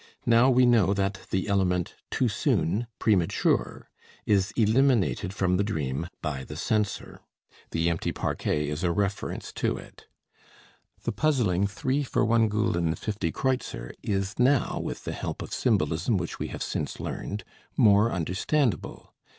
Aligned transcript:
Now 0.25 0.49
we 0.49 0.65
know 0.65 0.95
that 0.95 1.19
the 1.29 1.47
element 1.47 1.93
"too 2.09 2.27
soon, 2.27 2.87
premature" 2.97 3.87
is 4.25 4.51
eliminated 4.55 5.31
from 5.31 5.57
the 5.57 5.63
dream 5.63 6.07
by 6.23 6.43
the 6.43 6.55
censor. 6.55 7.19
The 7.69 7.87
empty 7.87 8.11
parquet 8.11 8.67
is 8.69 8.83
a 8.83 8.91
reference 8.91 9.53
to 9.53 9.77
it. 9.77 10.07
The 11.03 11.11
puzzling 11.11 11.67
"three 11.67 12.01
for 12.01 12.25
1 12.25 12.49
Fl. 12.49 12.71
50 12.95 13.31
Kr." 13.31 13.53
is 14.01 14.39
now, 14.39 14.79
with 14.79 15.03
the 15.03 15.13
help 15.13 15.43
of 15.43 15.53
symbolism 15.53 16.17
which 16.17 16.39
we 16.39 16.47
have 16.47 16.63
since 16.63 16.99
learned, 16.99 17.43
more 17.77 18.11
understandable. 18.11 19.13